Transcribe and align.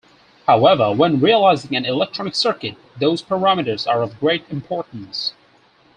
However, 0.47 0.91
when 0.91 1.19
realizing 1.19 1.75
an 1.75 1.85
electronic 1.85 2.33
circuit, 2.33 2.75
those 2.99 3.21
parameters 3.21 3.87
are 3.87 4.01
of 4.01 4.19
great 4.19 4.43
importance. 4.49 5.35